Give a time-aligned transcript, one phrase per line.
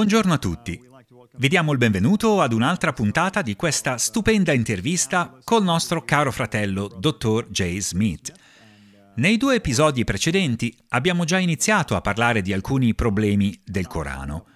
[0.00, 0.80] Buongiorno a tutti.
[1.36, 6.86] Vi diamo il benvenuto ad un'altra puntata di questa stupenda intervista col nostro caro fratello
[6.88, 7.48] Dr.
[7.50, 7.76] J.
[7.80, 8.32] Smith.
[9.16, 14.46] Nei due episodi precedenti abbiamo già iniziato a parlare di alcuni problemi del Corano.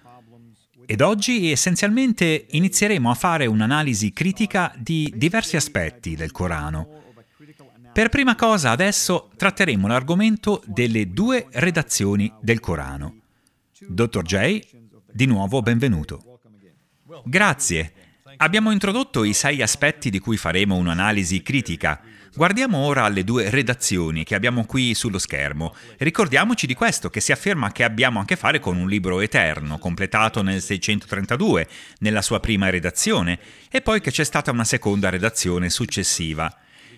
[0.83, 7.03] Ed oggi essenzialmente inizieremo a fare un'analisi critica di diversi aspetti del Corano.
[7.93, 13.19] Per prima cosa adesso tratteremo l'argomento delle due redazioni del Corano.
[13.87, 14.59] Dottor J,
[15.15, 16.41] di nuovo benvenuto.
[17.23, 17.93] Grazie.
[18.35, 22.01] Abbiamo introdotto i sei aspetti di cui faremo un'analisi critica.
[22.33, 25.73] Guardiamo ora alle due redazioni che abbiamo qui sullo schermo.
[25.99, 29.77] Ricordiamoci di questo, che si afferma che abbiamo a che fare con un libro eterno,
[29.77, 31.65] completato nel 632,
[31.99, 33.39] nella sua prima redazione,
[33.71, 36.53] e poi che c'è stata una seconda redazione successiva.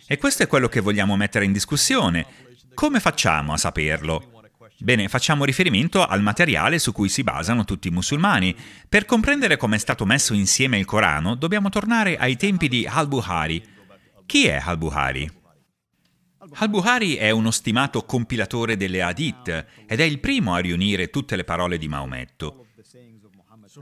[0.08, 2.26] E questo è quello che vogliamo mettere in discussione.
[2.74, 4.37] Come facciamo a saperlo?
[4.80, 8.56] Bene, facciamo riferimento al materiale su cui si basano tutti i musulmani.
[8.88, 13.64] Per comprendere come è stato messo insieme il Corano, dobbiamo tornare ai tempi di Al-Buhari.
[14.26, 15.32] Chi è Al-Buhari?
[16.54, 21.44] Al-Buhari è uno stimato compilatore delle Hadith ed è il primo a riunire tutte le
[21.44, 22.68] parole di Maometto.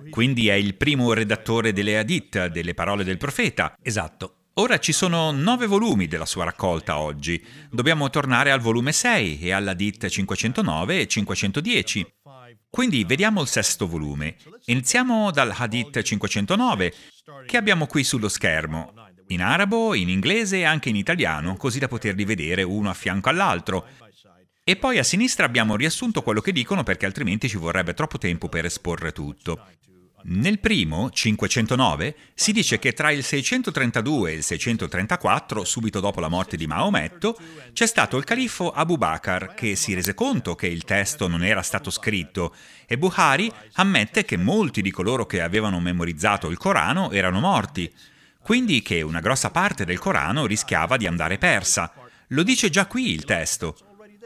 [0.09, 3.75] Quindi è il primo redattore delle Hadith, delle parole del profeta.
[3.81, 4.34] Esatto.
[4.57, 7.43] Ora ci sono nove volumi della sua raccolta oggi.
[7.69, 12.13] Dobbiamo tornare al volume 6 e alla DIT 509 e 510.
[12.69, 14.38] Quindi vediamo il sesto volume.
[14.67, 16.94] Iniziamo dal Hadith 509,
[17.45, 18.94] che abbiamo qui sullo schermo,
[19.27, 23.27] in arabo, in inglese e anche in italiano, così da poterli vedere uno a fianco
[23.27, 23.85] all'altro.
[24.63, 28.47] E poi a sinistra abbiamo riassunto quello che dicono perché altrimenti ci vorrebbe troppo tempo
[28.47, 29.67] per esporre tutto.
[30.28, 36.30] Nel primo, 509, si dice che tra il 632 e il 634, subito dopo la
[36.30, 37.38] morte di Maometto,
[37.74, 41.62] c'è stato il califfo Abu Bakr che si rese conto che il testo non era
[41.62, 42.56] stato scritto
[42.88, 47.94] e Buhari ammette che molti di coloro che avevano memorizzato il Corano erano morti,
[48.42, 51.94] quindi che una grossa parte del Corano rischiava di andare persa.
[52.30, 53.78] Lo dice già qui il testo.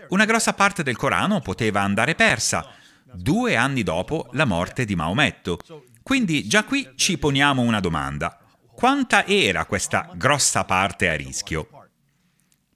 [0.10, 2.72] Una grossa parte del Corano poteva andare persa,
[3.04, 5.60] due anni dopo la morte di Maometto.
[6.10, 8.36] Quindi già qui ci poniamo una domanda.
[8.74, 11.70] Quanta era questa grossa parte a rischio?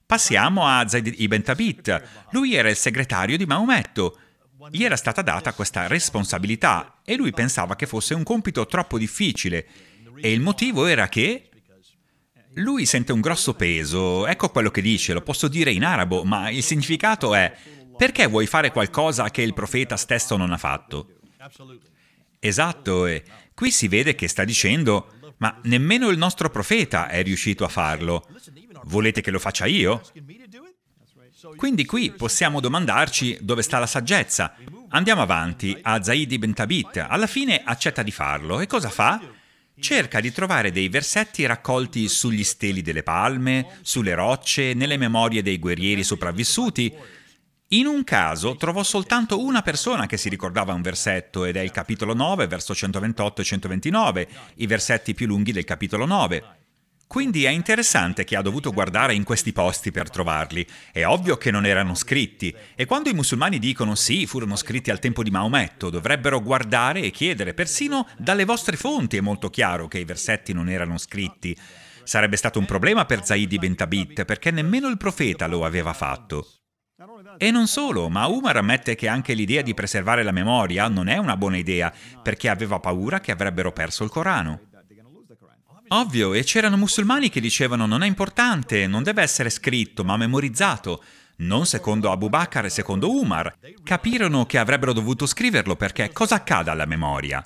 [0.05, 2.27] Passiamo a Zaid ibn Tabit.
[2.29, 4.19] Lui era il segretario di Maometto.
[4.69, 9.65] Gli era stata data questa responsabilità e lui pensava che fosse un compito troppo difficile.
[10.17, 11.49] E il motivo era che
[12.57, 16.51] lui sente un grosso peso, ecco quello che dice, lo posso dire in arabo, ma
[16.51, 17.51] il significato è
[17.97, 21.15] perché vuoi fare qualcosa che il profeta stesso non ha fatto?
[22.45, 23.23] Esatto, e
[23.53, 28.27] qui si vede che sta dicendo, ma nemmeno il nostro profeta è riuscito a farlo.
[28.83, 30.01] Volete che lo faccia io?
[31.55, 34.55] Quindi qui possiamo domandarci dove sta la saggezza.
[34.89, 37.05] Andiamo avanti, a Zaid ibn Tabit.
[37.07, 39.21] Alla fine accetta di farlo e cosa fa?
[39.79, 45.59] Cerca di trovare dei versetti raccolti sugli steli delle palme, sulle rocce, nelle memorie dei
[45.59, 46.93] guerrieri sopravvissuti,
[47.73, 51.71] in un caso trovò soltanto una persona che si ricordava un versetto ed è il
[51.71, 56.43] capitolo 9, verso 128 e 129, i versetti più lunghi del capitolo 9.
[57.07, 60.65] Quindi è interessante che ha dovuto guardare in questi posti per trovarli.
[60.91, 62.53] È ovvio che non erano scritti.
[62.75, 67.11] E quando i musulmani dicono sì, furono scritti al tempo di Maometto, dovrebbero guardare e
[67.11, 67.53] chiedere.
[67.53, 71.55] Persino dalle vostre fonti è molto chiaro che i versetti non erano scritti.
[72.03, 76.62] Sarebbe stato un problema per Zaid ibn Tabit perché nemmeno il profeta lo aveva fatto.
[77.37, 81.17] E non solo, ma Umar ammette che anche l'idea di preservare la memoria non è
[81.17, 81.91] una buona idea,
[82.21, 84.69] perché aveva paura che avrebbero perso il Corano.
[85.87, 91.03] Ovvio, e c'erano musulmani che dicevano non è importante, non deve essere scritto, ma memorizzato.
[91.37, 93.57] Non secondo Abu Bakr e secondo Umar.
[93.83, 97.45] Capirono che avrebbero dovuto scriverlo perché cosa accade alla memoria?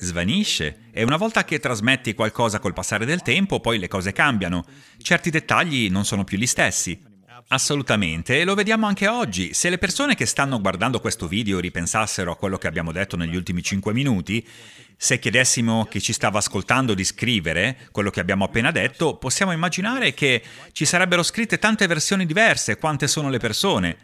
[0.00, 4.64] Svanisce e una volta che trasmetti qualcosa col passare del tempo, poi le cose cambiano.
[4.98, 7.07] Certi dettagli non sono più gli stessi.
[7.50, 9.54] Assolutamente, e lo vediamo anche oggi.
[9.54, 13.34] Se le persone che stanno guardando questo video ripensassero a quello che abbiamo detto negli
[13.34, 14.46] ultimi 5 minuti,
[14.94, 20.12] se chiedessimo chi ci stava ascoltando di scrivere quello che abbiamo appena detto, possiamo immaginare
[20.12, 20.42] che
[20.72, 23.96] ci sarebbero scritte tante versioni diverse, quante sono le persone.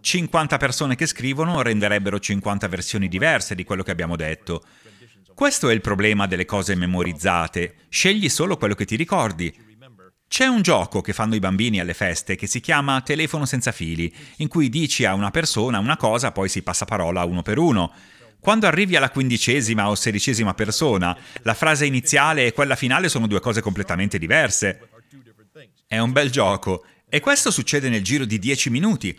[0.00, 4.62] 50 persone che scrivono renderebbero 50 versioni diverse di quello che abbiamo detto.
[5.34, 7.74] Questo è il problema delle cose memorizzate.
[7.88, 9.52] Scegli solo quello che ti ricordi.
[10.32, 14.10] C'è un gioco che fanno i bambini alle feste che si chiama telefono senza fili,
[14.36, 17.92] in cui dici a una persona una cosa, poi si passa parola uno per uno.
[18.40, 23.40] Quando arrivi alla quindicesima o sedicesima persona, la frase iniziale e quella finale sono due
[23.40, 24.88] cose completamente diverse.
[25.86, 26.86] È un bel gioco.
[27.10, 29.14] E questo succede nel giro di 10 minuti.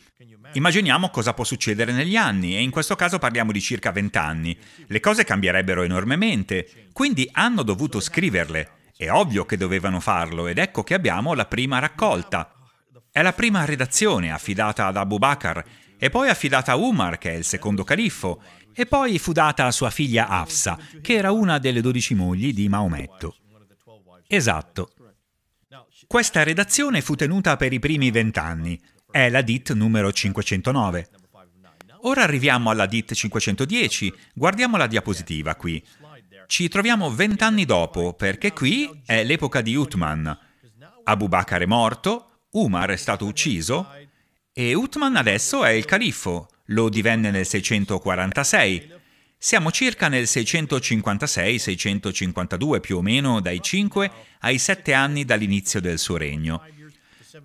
[0.54, 4.58] Immaginiamo cosa può succedere negli anni, e in questo caso parliamo di circa 20 anni.
[4.88, 8.82] Le cose cambierebbero enormemente, quindi hanno dovuto scriverle.
[8.96, 12.54] È ovvio che dovevano farlo, ed ecco che abbiamo la prima raccolta.
[13.12, 15.64] È la prima redazione affidata ad Abu Bakr,
[15.98, 18.42] e poi affidata a Umar, che è il secondo califfo,
[18.74, 22.68] e poi fu data a sua figlia Hafsa, che era una delle dodici mogli di
[22.68, 23.38] Maometto.
[24.28, 24.92] Esatto.
[26.08, 28.80] Questa redazione fu tenuta per i primi vent'anni.
[29.10, 31.10] È la DIT numero 509.
[32.02, 34.14] Ora arriviamo alla DIT 510.
[34.34, 35.84] Guardiamo la diapositiva qui.
[36.48, 40.36] Ci troviamo vent'anni dopo, perché qui è l'epoca di Uthman.
[41.06, 43.90] Abu Bakr è morto, Umar è stato ucciso
[44.54, 46.50] e Uthman adesso è il califfo.
[46.68, 48.92] Lo divenne nel 646.
[49.38, 56.16] Siamo circa nel 656-652 più o meno dai 5 ai 7 anni dall'inizio del suo
[56.18, 56.66] regno.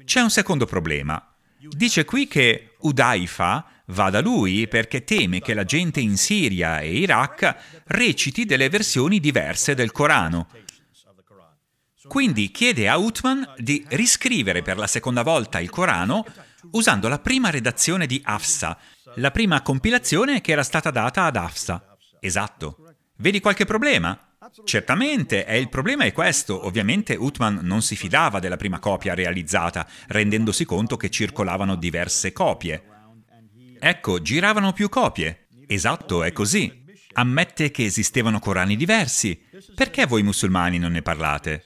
[0.04, 1.20] C'è un secondo problema.
[1.58, 6.96] Dice qui che Udaifa va da lui perché teme che la gente in Siria e
[6.98, 10.48] Iraq reciti delle versioni diverse del Corano.
[12.06, 16.24] Quindi chiede a Uthman di riscrivere per la seconda volta il Corano
[16.70, 18.78] usando la prima redazione di Hafsa,
[19.16, 21.96] la prima compilazione che era stata data ad Hafsa.
[22.20, 22.94] Esatto.
[23.16, 24.18] Vedi qualche problema?
[24.64, 26.64] Certamente, e il problema è questo.
[26.64, 32.97] Ovviamente Uthman non si fidava della prima copia realizzata, rendendosi conto che circolavano diverse copie.
[33.80, 35.46] Ecco, giravano più copie.
[35.66, 36.84] Esatto, è così.
[37.12, 39.40] Ammette che esistevano Corani diversi.
[39.74, 41.64] Perché voi musulmani non ne parlate?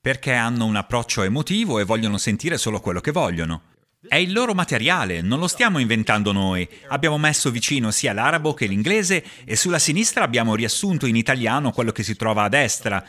[0.00, 3.62] Perché hanno un approccio emotivo e vogliono sentire solo quello che vogliono.
[4.06, 6.68] È il loro materiale, non lo stiamo inventando noi.
[6.88, 11.90] Abbiamo messo vicino sia l'arabo che l'inglese e sulla sinistra abbiamo riassunto in italiano quello
[11.90, 13.02] che si trova a destra.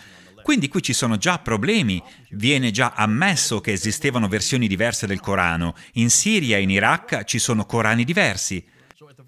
[0.46, 2.00] Quindi qui ci sono già problemi.
[2.30, 5.74] Viene già ammesso che esistevano versioni diverse del Corano.
[5.94, 8.64] In Siria e in Iraq ci sono Corani diversi.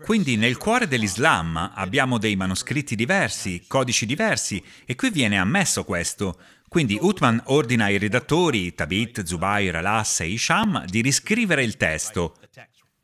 [0.04, 6.40] Quindi nel cuore dell'Islam abbiamo dei manoscritti diversi, codici diversi, e qui viene ammesso questo.
[6.68, 12.36] Quindi Uthman ordina ai redattori, Tabit, Zubair, Alas e Isham, di riscrivere il testo.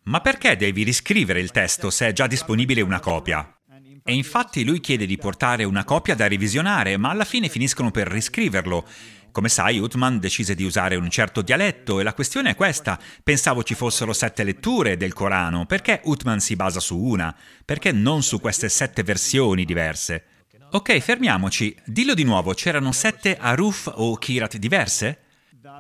[0.04, 3.58] Ma perché devi riscrivere il testo se è già disponibile una copia?
[4.06, 8.08] E infatti lui chiede di portare una copia da revisionare, ma alla fine finiscono per
[8.08, 8.86] riscriverlo.
[9.32, 13.00] Come sai, Uthman decise di usare un certo dialetto e la questione è questa.
[13.24, 15.66] Pensavo ci fossero sette letture del Corano.
[15.66, 17.34] Perché Uthman si basa su una?
[17.64, 20.26] Perché non su queste sette versioni diverse?
[20.72, 21.76] Ok, fermiamoci.
[21.86, 25.20] Dillo di nuovo, c'erano sette Aruf o Kirat diverse?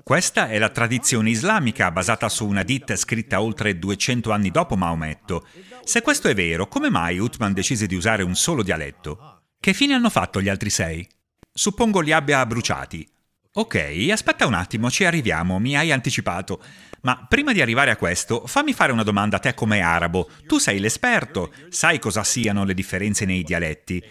[0.02, 5.46] Questa è la tradizione islamica basata su una ditta scritta oltre 200 anni dopo Maometto.
[5.84, 9.42] Se questo è vero, come mai Uthman decise di usare un solo dialetto?
[9.60, 11.08] Che fine hanno fatto gli altri sei?
[11.54, 13.08] Suppongo li abbia bruciati.
[13.54, 16.62] Ok, aspetta un attimo, ci arriviamo, mi hai anticipato.
[17.02, 20.30] Ma prima di arrivare a questo, fammi fare una domanda a te come arabo.
[20.48, 24.04] Tu sei l'esperto, sai cosa siano le differenze nei dialetti.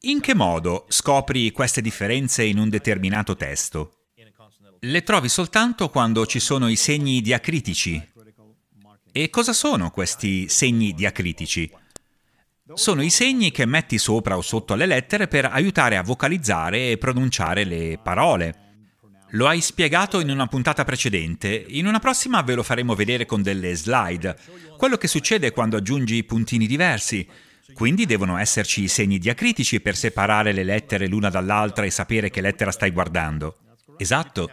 [0.00, 4.03] In che modo scopri queste differenze in un determinato testo?
[4.86, 8.06] Le trovi soltanto quando ci sono i segni diacritici.
[9.12, 11.70] E cosa sono questi segni diacritici?
[12.74, 16.98] Sono i segni che metti sopra o sotto alle lettere per aiutare a vocalizzare e
[16.98, 18.74] pronunciare le parole.
[19.30, 23.40] Lo hai spiegato in una puntata precedente, in una prossima ve lo faremo vedere con
[23.40, 24.36] delle slide.
[24.76, 27.26] Quello che succede quando aggiungi puntini diversi.
[27.72, 32.42] Quindi devono esserci i segni diacritici per separare le lettere l'una dall'altra e sapere che
[32.42, 33.60] lettera stai guardando.
[33.96, 34.50] Esatto.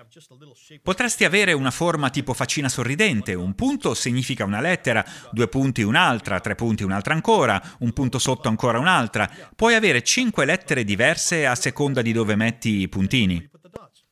[0.82, 6.40] Potresti avere una forma tipo faccina sorridente, un punto significa una lettera, due punti un'altra,
[6.40, 9.30] tre punti un'altra ancora, un punto sotto ancora un'altra.
[9.56, 13.50] Puoi avere cinque lettere diverse a seconda di dove metti i puntini.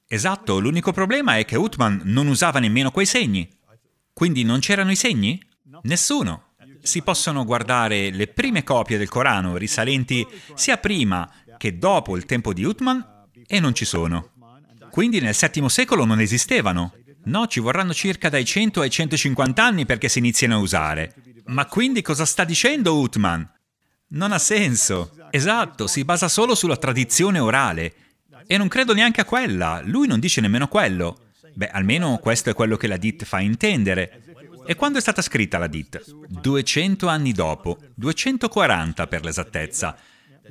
[0.08, 3.48] Esatto, l'unico problema è che Uthman non usava nemmeno quei segni.
[4.12, 5.40] Quindi non c'erano i segni?
[5.84, 6.50] Nessuno
[6.82, 12.54] si possono guardare le prime copie del Corano risalenti sia prima che dopo il tempo
[12.54, 14.32] di Uthman e non ci sono.
[15.00, 16.94] Quindi nel VII secolo non esistevano.
[17.24, 21.14] No, ci vorranno circa dai 100 ai 150 anni perché si iniziano a usare.
[21.46, 23.50] Ma quindi cosa sta dicendo Uthman?
[24.10, 25.16] Non ha senso.
[25.30, 27.94] Esatto, si basa solo sulla tradizione orale.
[28.46, 31.30] E non credo neanche a quella, lui non dice nemmeno quello.
[31.54, 34.36] Beh, almeno questo è quello che la DIT fa intendere.
[34.66, 36.28] E quando è stata scritta la DIT?
[36.28, 39.98] 200 anni dopo, 240 per l'esattezza.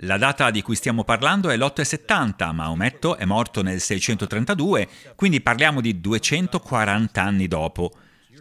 [0.03, 5.81] La data di cui stiamo parlando è l'870, Maometto è morto nel 632, quindi parliamo
[5.81, 7.91] di 240 anni dopo.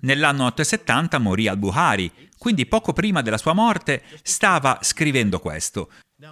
[0.01, 5.89] Nell'anno 870 morì al-Buhari, quindi poco prima della sua morte stava scrivendo questo.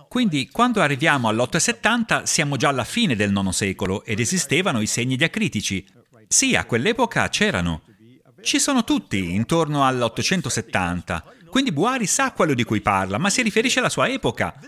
[0.08, 5.16] Quindi quando arriviamo all'870 siamo già alla fine del IX secolo ed esistevano i segni
[5.16, 5.88] diacritici.
[6.28, 7.82] Sì, a quell'epoca c'erano.
[8.42, 11.24] Ci sono tutti intorno all'870,
[11.56, 14.60] quindi Buari sa quello di cui parla, ma si riferisce alla sua epoca.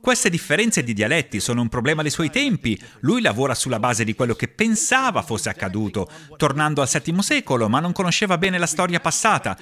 [0.00, 2.82] Queste differenze di dialetti sono un problema dei suoi tempi.
[3.00, 6.08] Lui lavora sulla base di quello che pensava fosse accaduto,
[6.38, 9.58] tornando al VII secolo, ma non conosceva bene la storia passata.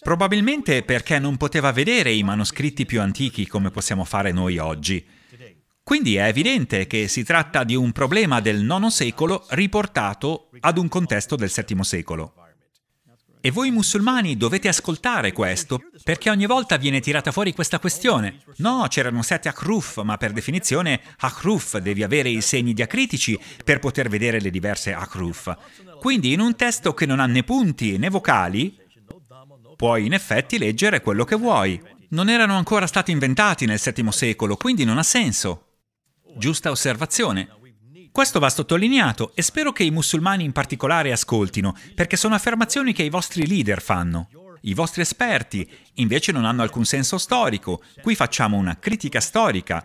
[0.00, 5.06] Probabilmente perché non poteva vedere i manoscritti più antichi come possiamo fare noi oggi.
[5.82, 10.88] Quindi è evidente che si tratta di un problema del IX secolo riportato ad un
[10.88, 12.45] contesto del VII secolo.
[13.46, 18.40] E voi musulmani dovete ascoltare questo, perché ogni volta viene tirata fuori questa questione.
[18.56, 24.08] No, c'erano sette akruf, ma per definizione akruf devi avere i segni diacritici per poter
[24.08, 25.56] vedere le diverse akruf.
[26.00, 28.76] Quindi in un testo che non ha né punti né vocali,
[29.76, 31.80] puoi in effetti leggere quello che vuoi.
[32.08, 35.66] Non erano ancora stati inventati nel VII secolo, quindi non ha senso.
[36.36, 37.48] Giusta osservazione.
[38.16, 43.02] Questo va sottolineato e spero che i musulmani in particolare ascoltino, perché sono affermazioni che
[43.02, 44.30] i vostri leader fanno.
[44.62, 47.82] I vostri esperti invece non hanno alcun senso storico.
[48.00, 49.84] Qui facciamo una critica storica.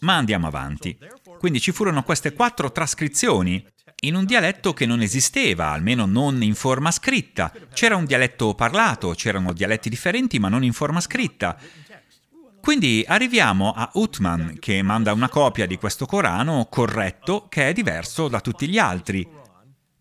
[0.00, 0.98] Ma andiamo avanti.
[1.38, 3.64] Quindi ci furono queste quattro trascrizioni
[4.04, 7.50] in un dialetto che non esisteva, almeno non in forma scritta.
[7.72, 11.56] C'era un dialetto parlato, c'erano dialetti differenti, ma non in forma scritta.
[12.62, 18.28] Quindi arriviamo a Uthman che manda una copia di questo Corano corretto che è diverso
[18.28, 19.28] da tutti gli altri.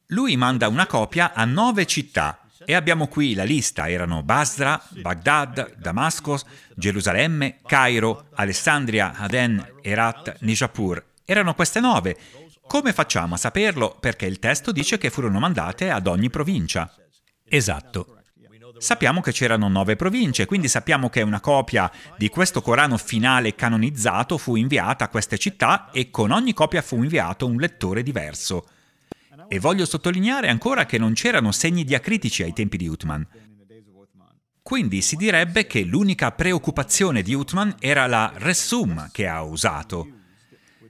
[0.10, 5.75] Lui manda una copia a nove città e abbiamo qui la lista, erano Basra, Baghdad,
[5.77, 6.39] Damasco,
[6.75, 11.03] Gerusalemme, Cairo, Alessandria, Aden, Herat, Nijapur.
[11.25, 12.15] Erano queste nove.
[12.68, 13.98] Come facciamo a saperlo?
[14.00, 16.94] Perché il testo dice che furono mandate ad ogni provincia.
[17.44, 18.21] Esatto.
[18.81, 24.39] Sappiamo che c'erano nove province, quindi sappiamo che una copia di questo Corano finale canonizzato
[24.39, 28.67] fu inviata a queste città e con ogni copia fu inviato un lettore diverso.
[29.47, 33.27] E voglio sottolineare ancora che non c'erano segni diacritici ai tempi di Uthman.
[34.63, 40.07] Quindi si direbbe che l'unica preoccupazione di Uthman era la resum che ha usato,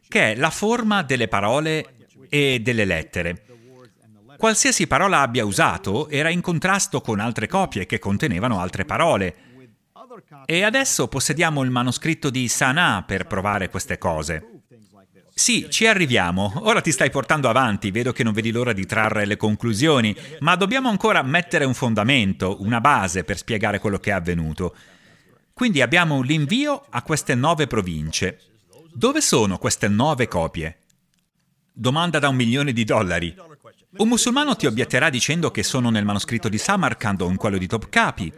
[0.08, 1.98] che è la forma delle parole
[2.30, 3.51] e delle lettere.
[4.42, 9.36] Qualsiasi parola abbia usato era in contrasto con altre copie che contenevano altre parole.
[10.48, 14.64] E adesso possediamo il manoscritto di Sanaa per provare queste cose.
[15.32, 16.54] Sì, ci arriviamo.
[16.64, 20.56] Ora ti stai portando avanti, vedo che non vedi l'ora di trarre le conclusioni, ma
[20.56, 24.76] dobbiamo ancora mettere un fondamento, una base per spiegare quello che è avvenuto.
[25.54, 28.40] Quindi abbiamo l'invio a queste nove province.
[28.92, 30.80] Dove sono queste nove copie?
[31.72, 33.51] Domanda da un milione di dollari.
[33.98, 37.68] Un musulmano ti obietterà dicendo che sono nel manoscritto di Samarkand o in quello di
[37.68, 38.34] Topkapi.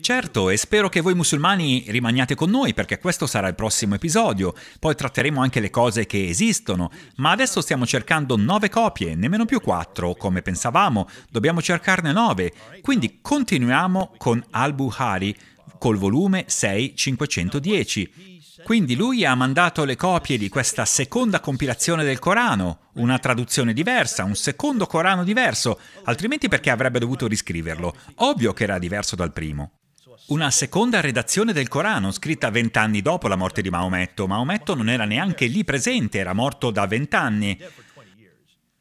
[0.00, 4.52] Certo, e spero che voi musulmani rimaniate con noi perché questo sarà il prossimo episodio,
[4.80, 9.60] poi tratteremo anche le cose che esistono, ma adesso stiamo cercando nove copie, nemmeno più
[9.60, 12.52] quattro, come pensavamo, dobbiamo cercarne nove,
[12.82, 15.36] quindi continuiamo con Al-Buhari
[15.78, 18.33] col volume 6510.
[18.64, 24.24] Quindi lui ha mandato le copie di questa seconda compilazione del Corano, una traduzione diversa,
[24.24, 27.94] un secondo Corano diverso, altrimenti perché avrebbe dovuto riscriverlo?
[28.16, 29.80] Ovvio che era diverso dal primo.
[30.28, 34.26] Una seconda redazione del Corano, scritta vent'anni dopo la morte di Maometto.
[34.26, 37.60] Maometto non era neanche lì presente, era morto da vent'anni.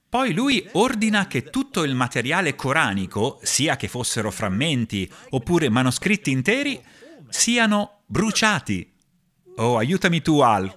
[0.07, 6.81] Poi lui ordina che tutto il materiale coranico, sia che fossero frammenti oppure manoscritti interi,
[7.27, 8.92] siano bruciati
[9.57, 10.75] Oh, aiutami tu, Al.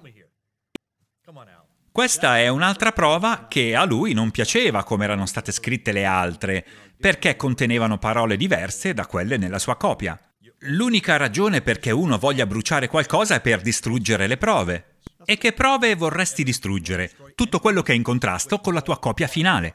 [1.91, 6.65] Questa è un'altra prova che a lui non piaceva come erano state scritte le altre,
[6.99, 10.19] perché contenevano parole diverse da quelle nella sua copia.
[10.61, 14.97] L'unica ragione perché uno voglia bruciare qualcosa è per distruggere le prove.
[15.25, 17.11] E che prove vorresti distruggere?
[17.35, 19.73] Tutto quello che è in contrasto con la tua copia finale.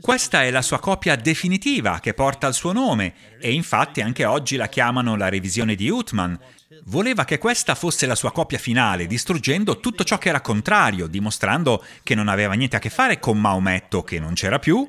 [0.00, 4.56] Questa è la sua copia definitiva che porta il suo nome e infatti anche oggi
[4.56, 6.38] la chiamano la revisione di Uthman,
[6.84, 11.84] Voleva che questa fosse la sua copia finale, distruggendo tutto ciò che era contrario, dimostrando
[12.02, 14.88] che non aveva niente a che fare con Maometto, che non c'era più,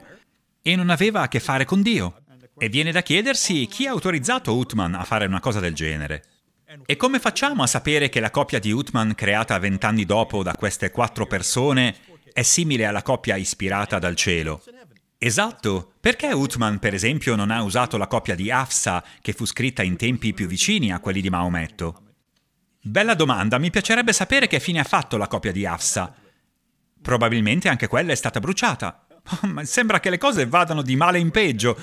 [0.62, 2.22] e non aveva a che fare con Dio.
[2.58, 6.24] E viene da chiedersi chi ha autorizzato Uthman a fare una cosa del genere.
[6.86, 10.92] E come facciamo a sapere che la copia di Uthman creata vent'anni dopo da queste
[10.92, 11.96] quattro persone
[12.32, 14.64] è simile alla copia ispirata dal cielo?
[15.24, 19.84] Esatto, perché Uthman per esempio non ha usato la copia di Hafsa che fu scritta
[19.84, 22.16] in tempi più vicini a quelli di Maometto?
[22.82, 26.12] Bella domanda, mi piacerebbe sapere che fine ha fatto la copia di Hafsa.
[27.00, 29.06] Probabilmente anche quella è stata bruciata.
[29.44, 31.78] Ma sembra che le cose vadano di male in peggio.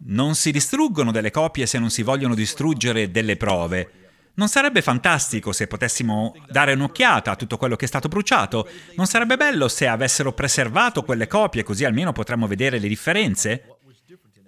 [0.00, 4.03] Non si distruggono delle copie se non si vogliono distruggere delle prove.
[4.36, 8.68] Non sarebbe fantastico se potessimo dare un'occhiata a tutto quello che è stato bruciato?
[8.96, 13.78] Non sarebbe bello se avessero preservato quelle copie così almeno potremmo vedere le differenze?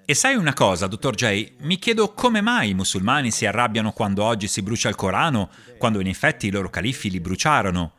[0.05, 1.55] E sai una cosa, dottor J?
[1.61, 6.01] Mi chiedo come mai i musulmani si arrabbiano quando oggi si brucia il Corano, quando
[6.01, 7.95] in effetti i loro califfi li bruciarono,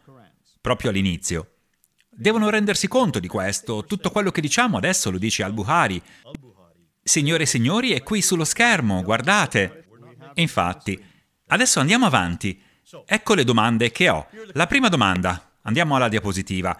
[0.61, 1.51] proprio all'inizio.
[2.09, 6.01] Devono rendersi conto di questo, tutto quello che diciamo adesso lo dice al-Buhari.
[7.03, 9.87] Signore e signori, è qui sullo schermo, guardate.
[10.35, 11.01] Infatti,
[11.47, 12.61] adesso andiamo avanti.
[13.05, 14.27] Ecco le domande che ho.
[14.53, 16.77] La prima domanda, andiamo alla diapositiva.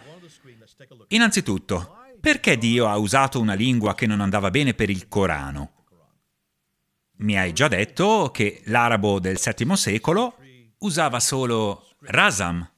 [1.10, 5.72] Innanzitutto, perché Dio ha usato una lingua che non andava bene per il Corano?
[7.20, 10.38] Mi hai già detto che l'arabo del VII secolo
[10.80, 12.70] usava solo rasam.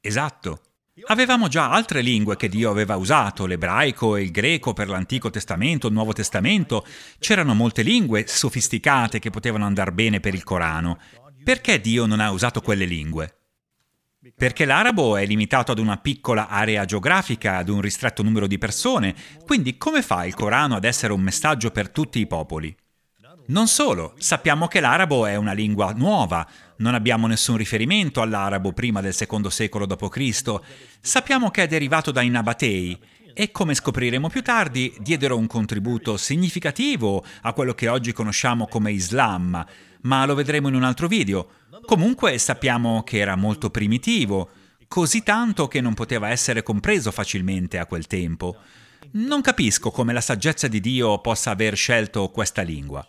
[0.00, 0.62] Esatto.
[1.06, 5.86] Avevamo già altre lingue che Dio aveva usato, l'ebraico e il greco per l'Antico Testamento,
[5.86, 6.84] il Nuovo Testamento.
[7.18, 10.98] C'erano molte lingue sofisticate che potevano andare bene per il Corano.
[11.42, 13.34] Perché Dio non ha usato quelle lingue?
[14.34, 19.14] Perché l'arabo è limitato ad una piccola area geografica, ad un ristretto numero di persone,
[19.44, 22.76] quindi come fa il Corano ad essere un messaggio per tutti i popoli?
[23.46, 26.46] Non solo, sappiamo che l'arabo è una lingua nuova,
[26.78, 30.54] non abbiamo nessun riferimento all'arabo prima del secondo secolo d.C.,
[31.00, 32.98] sappiamo che è derivato dai Nabatei
[33.32, 38.90] e come scopriremo più tardi diedero un contributo significativo a quello che oggi conosciamo come
[38.90, 39.64] Islam,
[40.02, 41.50] ma lo vedremo in un altro video.
[41.84, 44.50] Comunque sappiamo che era molto primitivo,
[44.88, 48.56] così tanto che non poteva essere compreso facilmente a quel tempo.
[49.12, 53.06] Non capisco come la saggezza di Dio possa aver scelto questa lingua.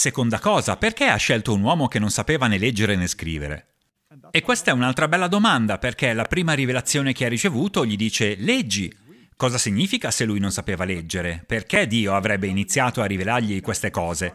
[0.00, 3.66] Seconda cosa, perché ha scelto un uomo che non sapeva né leggere né scrivere?
[4.30, 8.34] E questa è un'altra bella domanda, perché la prima rivelazione che ha ricevuto gli dice
[8.38, 8.90] leggi.
[9.36, 11.44] Cosa significa se lui non sapeva leggere?
[11.46, 14.34] Perché Dio avrebbe iniziato a rivelargli queste cose?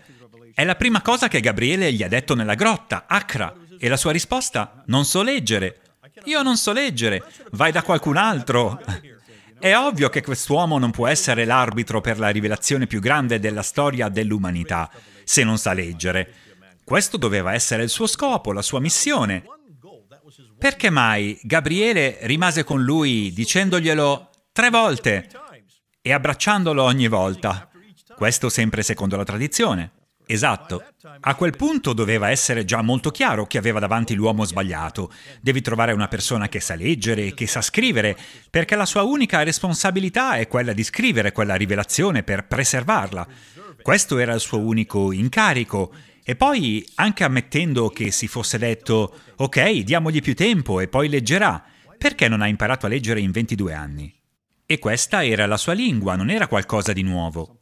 [0.54, 4.12] È la prima cosa che Gabriele gli ha detto nella grotta, Acra, e la sua
[4.12, 5.80] risposta, non so leggere.
[6.26, 7.24] Io non so leggere,
[7.54, 8.80] vai da qualcun altro.
[9.58, 14.10] È ovvio che quest'uomo non può essere l'arbitro per la rivelazione più grande della storia
[14.10, 14.92] dell'umanità,
[15.26, 16.34] se non sa leggere.
[16.86, 19.44] Questo doveva essere il suo scopo, la sua missione.
[20.58, 25.30] Perché mai Gabriele rimase con lui dicendoglielo tre volte
[26.02, 27.70] e abbracciandolo ogni volta?
[28.16, 29.92] Questo sempre secondo la tradizione.
[30.28, 30.84] Esatto.
[31.20, 35.12] A quel punto doveva essere già molto chiaro che aveva davanti l'uomo sbagliato.
[35.42, 38.18] Devi trovare una persona che sa leggere e che sa scrivere,
[38.50, 43.28] perché la sua unica responsabilità è quella di scrivere quella rivelazione per preservarla.
[43.86, 45.94] Questo era il suo unico incarico.
[46.24, 51.64] E poi, anche ammettendo che si fosse detto, ok, diamogli più tempo e poi leggerà,
[51.96, 54.12] perché non ha imparato a leggere in 22 anni?
[54.66, 57.60] E questa era la sua lingua, non era qualcosa di nuovo.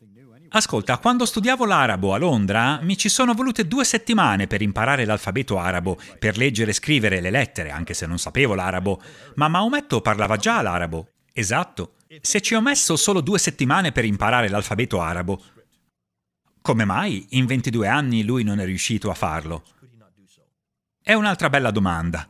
[0.52, 5.60] Ascolta, quando studiavo l'arabo a Londra mi ci sono volute due settimane per imparare l'alfabeto
[5.60, 9.02] arabo, per leggere e scrivere le lettere, anche se non sapevo l'arabo,
[9.36, 11.10] ma Maometto parlava già l'arabo.
[11.34, 11.96] Esatto.
[12.22, 15.42] Se ci ho messo solo due settimane per imparare l'alfabeto arabo,
[16.64, 19.66] come mai in 22 anni lui non è riuscito a farlo?
[21.04, 22.26] È un'altra bella domanda.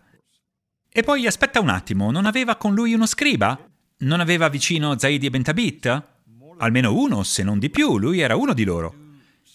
[0.91, 3.57] E poi aspetta un attimo, non aveva con lui uno scriba?
[3.99, 6.03] Non aveva vicino Zaidi e Bentabit?
[6.57, 8.95] Almeno uno, se non di più, lui era uno di loro.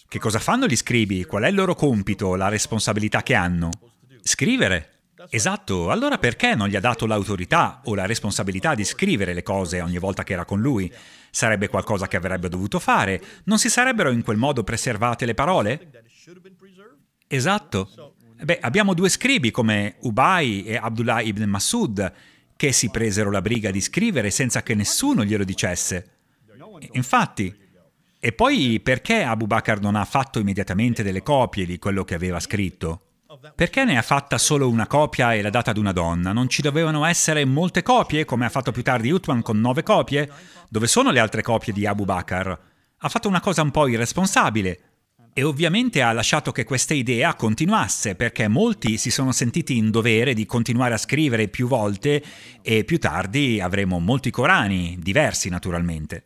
[0.07, 1.25] Che cosa fanno gli scribi?
[1.25, 3.71] Qual è il loro compito, la responsabilità che hanno?
[4.21, 4.98] Scrivere.
[5.29, 9.81] Esatto, allora perché non gli ha dato l'autorità o la responsabilità di scrivere le cose
[9.81, 10.91] ogni volta che era con lui?
[11.29, 13.21] Sarebbe qualcosa che avrebbe dovuto fare?
[13.43, 15.89] Non si sarebbero in quel modo preservate le parole?
[17.27, 18.15] Esatto.
[18.41, 22.13] Beh, abbiamo due scribi come Ubay e Abdullah ibn Masud
[22.55, 26.11] che si presero la briga di scrivere senza che nessuno glielo dicesse.
[26.93, 27.53] Infatti,
[28.19, 32.39] e poi perché Abu Bakr non ha fatto immediatamente delle copie di quello che aveva
[32.39, 33.08] scritto?
[33.55, 36.33] Perché ne ha fatta solo una copia e l'ha data ad una donna?
[36.33, 40.29] Non ci dovevano essere molte copie, come ha fatto più tardi Utman con nove copie?
[40.67, 42.57] Dove sono le altre copie di Abu Bakr?
[42.97, 44.79] Ha fatto una cosa un po' irresponsabile.
[45.33, 50.33] E ovviamente ha lasciato che questa idea continuasse, perché molti si sono sentiti in dovere
[50.33, 52.21] di continuare a scrivere più volte
[52.61, 56.23] e più tardi avremo molti Corani, diversi naturalmente.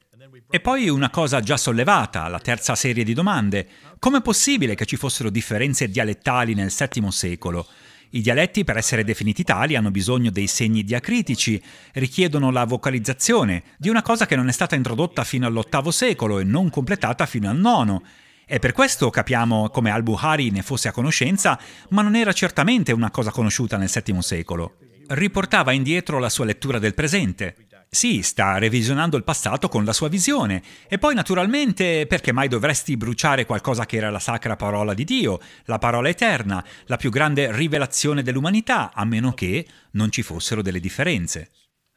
[0.54, 3.68] E poi una cosa già sollevata, la terza serie di domande.
[3.98, 7.66] Com'è possibile che ci fossero differenze dialettali nel VII secolo?
[8.12, 11.60] I dialetti, per essere definiti tali, hanno bisogno dei segni diacritici,
[11.94, 16.44] richiedono la vocalizzazione, di una cosa che non è stata introdotta fino all'VIII secolo e
[16.44, 18.00] non completata fino al IX.
[18.46, 23.10] E per questo capiamo come al-Buhari ne fosse a conoscenza, ma non era certamente una
[23.10, 24.76] cosa conosciuta nel VII secolo.
[25.08, 27.56] Riportava indietro la sua lettura del presente.
[27.94, 30.64] Sì, sta revisionando il passato con la sua visione.
[30.88, 35.40] E poi, naturalmente, perché mai dovresti bruciare qualcosa che era la sacra parola di Dio,
[35.66, 40.80] la parola eterna, la più grande rivelazione dell'umanità, a meno che non ci fossero delle
[40.80, 41.52] differenze?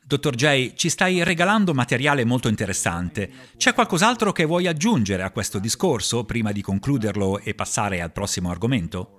[0.04, 3.30] Dottor J, ci stai regalando materiale molto interessante.
[3.56, 8.50] C'è qualcos'altro che vuoi aggiungere a questo discorso prima di concluderlo e passare al prossimo
[8.50, 9.15] argomento?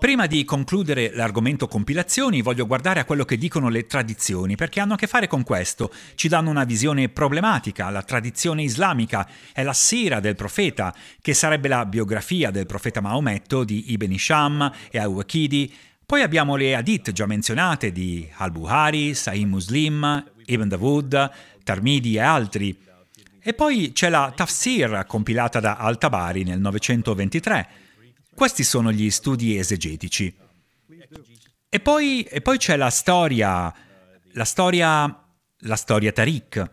[0.00, 4.94] Prima di concludere l'argomento compilazioni, voglio guardare a quello che dicono le tradizioni, perché hanno
[4.94, 5.92] a che fare con questo.
[6.14, 7.90] Ci danno una visione problematica.
[7.90, 13.62] La tradizione islamica è la sira del profeta, che sarebbe la biografia del profeta Maometto
[13.62, 15.70] di Ibn Isham e Al-Waqidi.
[16.06, 21.30] Poi abbiamo le hadith già menzionate di Al-Buhari, Sahih Muslim, Ibn Davud,
[21.62, 22.74] Tarmidi e altri.
[23.38, 27.88] E poi c'è la Tafsir compilata da Al-Tabari nel 923
[28.34, 30.34] questi sono gli studi esegetici.
[31.68, 33.72] E poi, e poi c'è la storia,
[34.32, 35.24] la storia,
[35.58, 36.70] la storia Tariq.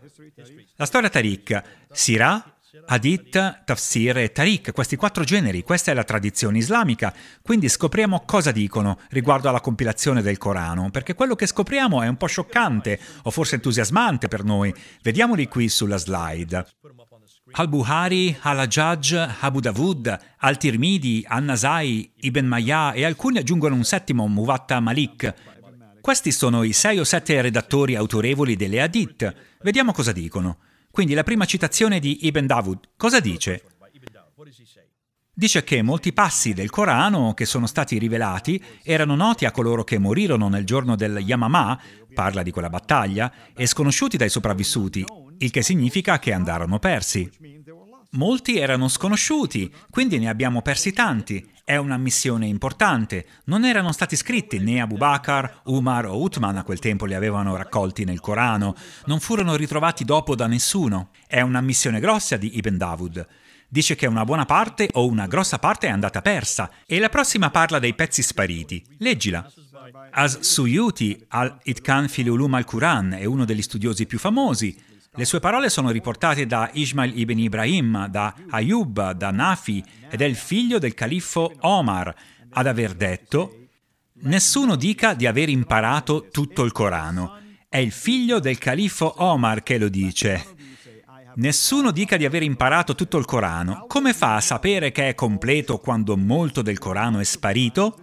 [0.76, 6.58] La storia Tariq, Sirah, Hadith, Tafsir e Tariq, questi quattro generi, questa è la tradizione
[6.58, 12.08] islamica, quindi scopriamo cosa dicono riguardo alla compilazione del Corano, perché quello che scopriamo è
[12.08, 14.74] un po' scioccante o forse entusiasmante per noi.
[15.02, 16.66] Vediamoli qui sulla slide.
[17.50, 25.34] Al-Buhari, Al-Hajjaj, Abu Davud, Al-Tirmidi, An-Nasai, Ibn Maya e alcuni aggiungono un settimo, Muwatta Malik.
[26.00, 29.34] Questi sono i sei o sette redattori autorevoli delle Hadith.
[29.62, 30.58] Vediamo cosa dicono.
[30.90, 32.90] Quindi la prima citazione di Ibn Davud.
[32.96, 33.62] Cosa dice?
[35.38, 39.96] Dice che molti passi del Corano che sono stati rivelati erano noti a coloro che
[39.98, 41.80] morirono nel giorno del Yamamah,
[42.12, 45.04] parla di quella battaglia, e sconosciuti dai sopravvissuti,
[45.38, 47.30] il che significa che andarono persi.
[48.12, 51.46] Molti erano sconosciuti, quindi ne abbiamo persi tanti.
[51.62, 53.26] È una missione importante.
[53.44, 57.54] Non erano stati scritti né Abu Bakr, Umar o Uthman a quel tempo li avevano
[57.56, 58.74] raccolti nel Corano.
[59.04, 61.10] Non furono ritrovati dopo da nessuno.
[61.26, 63.26] È una missione grossa di Ibn Davud.
[63.68, 67.50] Dice che una buona parte o una grossa parte è andata persa e la prossima
[67.50, 68.82] parla dei pezzi spariti.
[69.00, 69.46] Leggila.
[70.10, 74.74] As-Suyuti al-Itkan fil Ulum al-Quran è uno degli studiosi più famosi.
[75.18, 80.24] Le sue parole sono riportate da Ismail ibn Ibrahim, da Ayub, da Nafi ed è
[80.24, 82.14] il figlio del califfo Omar
[82.50, 83.66] ad aver detto
[84.20, 87.36] Nessuno dica di aver imparato tutto il Corano.
[87.68, 90.54] È il figlio del califfo Omar che lo dice.
[91.34, 93.86] Nessuno dica di aver imparato tutto il Corano.
[93.88, 97.98] Come fa a sapere che è completo quando molto del Corano è sparito?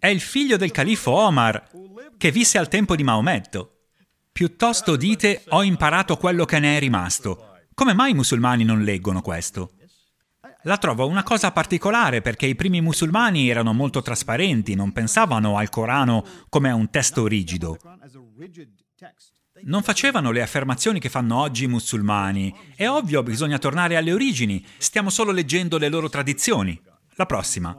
[0.00, 1.70] È il figlio del califfo Omar,
[2.18, 3.71] che visse al tempo di Maometto.
[4.32, 7.58] Piuttosto dite ho imparato quello che ne è rimasto.
[7.74, 9.72] Come mai i musulmani non leggono questo?
[10.62, 15.68] La trovo una cosa particolare perché i primi musulmani erano molto trasparenti, non pensavano al
[15.68, 17.78] Corano come a un testo rigido.
[19.64, 22.54] Non facevano le affermazioni che fanno oggi i musulmani.
[22.74, 26.80] È ovvio, bisogna tornare alle origini, stiamo solo leggendo le loro tradizioni.
[27.16, 27.76] La prossima.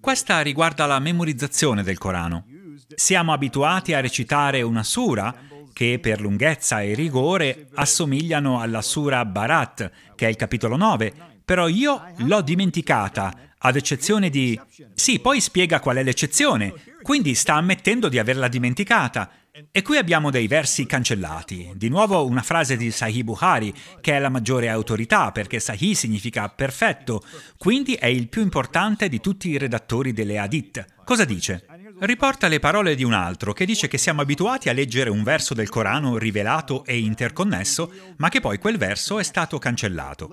[0.00, 2.46] Questa riguarda la memorizzazione del Corano.
[2.94, 9.90] Siamo abituati a recitare una sura che per lunghezza e rigore assomigliano alla Sura Barat,
[10.14, 11.12] che è il capitolo 9,
[11.44, 14.58] però io l'ho dimenticata, ad eccezione di...
[14.94, 19.30] Sì, poi spiega qual è l'eccezione, quindi sta ammettendo di averla dimenticata.
[19.70, 21.72] E qui abbiamo dei versi cancellati.
[21.74, 26.48] Di nuovo una frase di Sahih Bukhari, che è la maggiore autorità, perché Sahih significa
[26.48, 27.22] perfetto,
[27.56, 30.84] quindi è il più importante di tutti i redattori delle Hadith.
[31.04, 31.64] Cosa dice?
[32.00, 35.54] Riporta le parole di un altro che dice che siamo abituati a leggere un verso
[35.54, 40.30] del Corano rivelato e interconnesso, ma che poi quel verso è stato cancellato.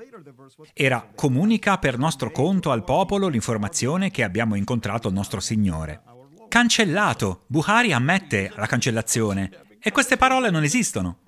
[0.73, 6.01] Era comunica per nostro conto al popolo l'informazione che abbiamo incontrato il nostro Signore.
[6.47, 7.45] Cancellato!
[7.47, 9.77] Buhari ammette la cancellazione.
[9.79, 11.19] E queste parole non esistono.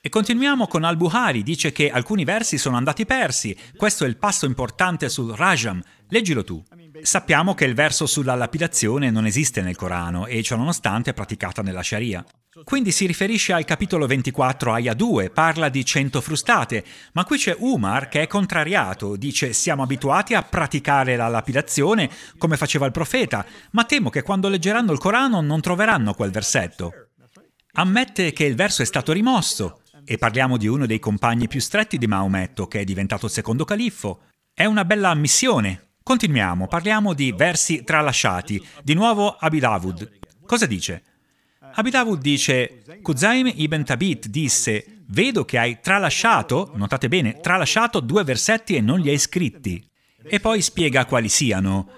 [0.00, 3.56] E continuiamo con Al-Buhari, dice che alcuni versi sono andati persi.
[3.76, 5.82] Questo è il passo importante sul Rajam.
[6.08, 6.64] Leggilo tu.
[7.02, 11.62] Sappiamo che il verso sulla lapidazione non esiste nel Corano e ciò nonostante è praticata
[11.62, 12.24] nella Sharia.
[12.64, 17.54] Quindi si riferisce al capitolo 24, Aya 2, parla di cento frustate, ma qui c'è
[17.58, 23.46] Umar che è contrariato, dice siamo abituati a praticare la lapidazione come faceva il profeta,
[23.72, 26.92] ma temo che quando leggeranno il Corano non troveranno quel versetto.
[27.72, 31.98] Ammette che il verso è stato rimosso, e parliamo di uno dei compagni più stretti
[31.98, 34.22] di Maometto, che è diventato il secondo califfo.
[34.54, 38.66] È una bella ammissione, Continuiamo, parliamo di versi tralasciati.
[38.82, 40.20] Di nuovo Abidavud.
[40.46, 41.02] Cosa dice?
[41.74, 48.74] Abidavud dice, Kuzaim ibn Tabit disse, vedo che hai tralasciato, notate bene, tralasciato due versetti
[48.74, 49.86] e non li hai scritti.
[50.22, 51.90] E poi spiega quali siano.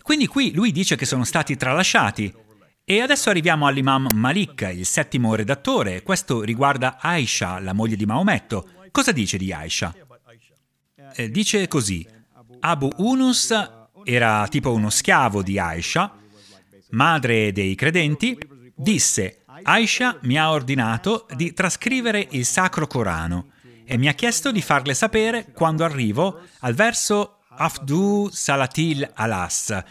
[0.00, 2.32] Quindi qui lui dice che sono stati tralasciati.
[2.82, 6.02] E adesso arriviamo all'imam Malik, il settimo redattore.
[6.02, 8.70] Questo riguarda Aisha, la moglie di Maometto.
[8.90, 9.94] Cosa dice di Aisha?
[11.14, 12.08] Eh, dice così,
[12.66, 13.52] Abu Unus
[14.04, 16.10] era tipo uno schiavo di Aisha,
[16.92, 18.38] madre dei credenti,
[18.74, 23.50] disse Aisha mi ha ordinato di trascrivere il Sacro Corano
[23.84, 29.84] e mi ha chiesto di farle sapere quando arrivo al verso Afdu Salatil Alas.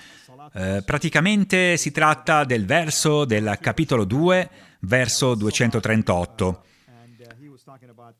[0.55, 6.63] Eh, praticamente si tratta del verso del capitolo 2, verso 238.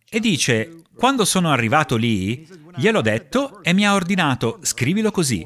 [0.10, 5.46] E dice, quando sono arrivato lì, gliel'ho detto e mi ha ordinato, scrivilo così.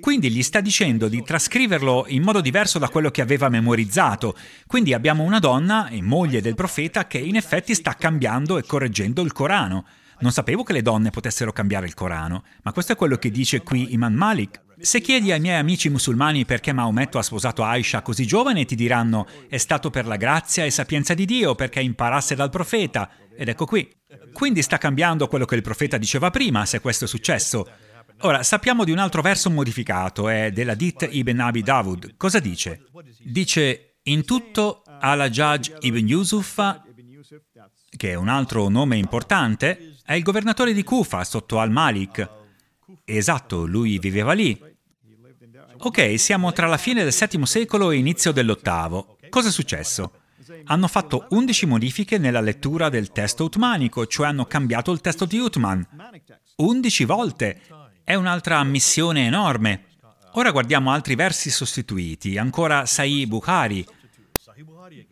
[0.00, 4.36] Quindi gli sta dicendo di trascriverlo in modo diverso da quello che aveva memorizzato.
[4.66, 9.22] Quindi abbiamo una donna e moglie del profeta che in effetti sta cambiando e correggendo
[9.22, 9.84] il Corano.
[10.20, 13.62] Non sapevo che le donne potessero cambiare il Corano, ma questo è quello che dice
[13.62, 14.60] qui Imam Malik.
[14.80, 19.26] Se chiedi ai miei amici musulmani perché Maometto ha sposato Aisha così giovane, ti diranno
[19.48, 23.10] è stato per la grazia e sapienza di Dio, perché imparasse dal profeta.
[23.36, 23.88] Ed ecco qui.
[24.32, 27.68] Quindi sta cambiando quello che il profeta diceva prima, se questo è successo.
[28.20, 32.16] Ora, sappiamo di un altro verso modificato, è della Dit ibn Abi Dawud.
[32.16, 32.86] Cosa dice?
[33.18, 36.80] Dice, in tutto al-Hajjaj ibn Yusuf,
[37.96, 42.28] che è un altro nome importante, è il governatore di Kufa sotto al-Malik.
[43.04, 44.68] Esatto, lui viveva lì.
[45.82, 49.30] Ok, siamo tra la fine del VII secolo e inizio dell'VIII.
[49.30, 50.12] Cosa è successo?
[50.64, 55.38] Hanno fatto 11 modifiche nella lettura del testo utmanico, cioè hanno cambiato il testo di
[55.38, 55.86] Utman.
[56.56, 57.60] 11 volte!
[58.04, 59.84] È un'altra ammissione enorme.
[60.32, 63.86] Ora guardiamo altri versi sostituiti, ancora Sahih Bukhari.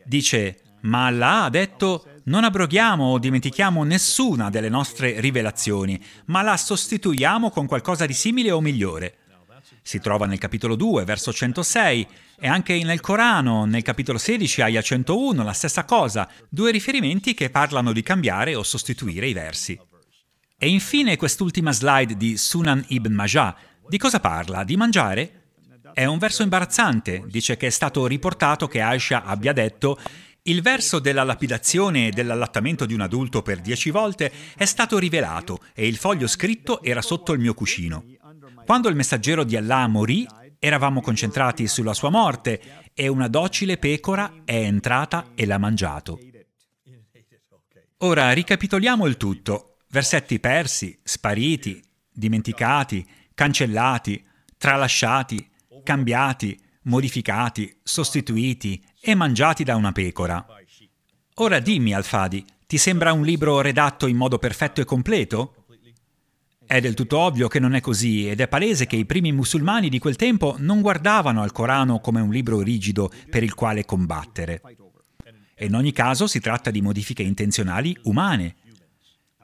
[0.05, 6.59] Dice, ma Allah ha detto, non abroghiamo o dimentichiamo nessuna delle nostre rivelazioni, ma la
[6.59, 9.17] sostituiamo con qualcosa di simile o migliore.
[9.88, 12.07] Si trova nel capitolo 2, verso 106,
[12.38, 17.48] e anche nel Corano, nel capitolo 16, aia 101, la stessa cosa, due riferimenti che
[17.48, 19.81] parlano di cambiare o sostituire i versi.
[20.59, 23.57] E infine quest'ultima slide di Sunan ibn Majah.
[23.88, 24.62] Di cosa parla?
[24.62, 25.53] Di mangiare?
[25.94, 27.24] È un verso imbarazzante.
[27.27, 29.98] Dice che è stato riportato che Aisha abbia detto
[30.42, 35.61] il verso della lapidazione e dell'allattamento di un adulto per dieci volte è stato rivelato
[35.74, 38.05] e il foglio scritto era sotto il mio cuscino.
[38.69, 40.27] Quando il messaggero di Allah morì,
[40.59, 46.19] eravamo concentrati sulla sua morte e una docile pecora è entrata e l'ha mangiato.
[48.01, 54.23] Ora ricapitoliamo il tutto versetti persi, spariti, dimenticati, cancellati,
[54.59, 55.49] tralasciati,
[55.83, 60.45] cambiati, modificati, sostituiti e mangiati da una pecora.
[61.37, 65.58] Ora dimmi, Alfadi, ti sembra un libro redatto in modo perfetto e completo?
[66.69, 69.89] È del tutto ovvio che non è così ed è palese che i primi musulmani
[69.89, 74.61] di quel tempo non guardavano al Corano come un libro rigido per il quale combattere.
[75.55, 78.57] E in ogni caso si tratta di modifiche intenzionali umane,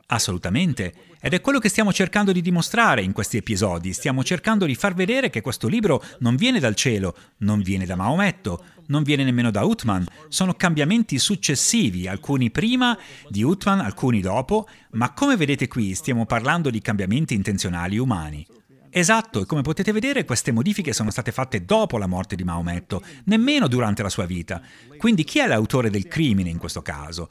[0.07, 0.93] Assolutamente.
[1.21, 3.95] Ed è quello che stiamo cercando di dimostrare in questi episodi.
[3.95, 7.97] Stiamo cercando di far vedere che questo libro non viene dal cielo, non viene da
[7.97, 10.07] Maometto, non viene nemmeno da Uthman.
[10.29, 16.71] Sono cambiamenti successivi, alcuni prima di Uthman, alcuni dopo, ma come vedete qui stiamo parlando
[16.71, 18.47] di cambiamenti intenzionali umani.
[18.97, 23.03] Esatto, e come potete vedere queste modifiche sono state fatte dopo la morte di Maometto,
[23.25, 24.63] nemmeno durante la sua vita.
[24.97, 27.29] Quindi chi è l'autore del crimine in questo caso?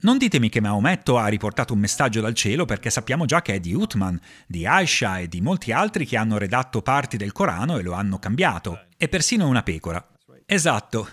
[0.00, 3.60] Non ditemi che Maometto ha riportato un messaggio dal cielo perché sappiamo già che è
[3.60, 7.82] di Uthman, di Aisha e di molti altri che hanno redatto parti del Corano e
[7.82, 10.06] lo hanno cambiato, e persino una pecora.
[10.50, 11.10] Esatto.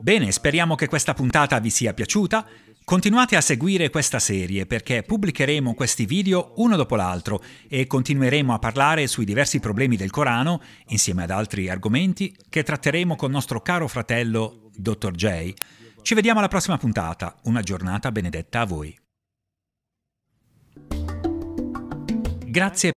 [0.00, 2.44] Bene, speriamo che questa puntata vi sia piaciuta.
[2.82, 8.58] Continuate a seguire questa serie perché pubblicheremo questi video uno dopo l'altro e continueremo a
[8.58, 13.86] parlare sui diversi problemi del Corano, insieme ad altri argomenti che tratteremo con nostro caro
[13.86, 15.12] fratello Dr.
[15.12, 15.52] J.
[16.02, 17.36] Ci vediamo alla prossima puntata.
[17.44, 18.98] Una giornata benedetta a voi.
[22.44, 22.92] Grazie